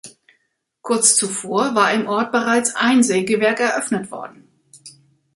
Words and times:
Kurz 0.81 1.15
zuvor 1.15 1.75
war 1.75 1.93
im 1.93 2.07
Ort 2.07 2.31
bereits 2.31 2.75
ein 2.75 3.03
Sägewerk 3.03 3.59
eröffnet 3.59 4.09
worden. 4.09 4.47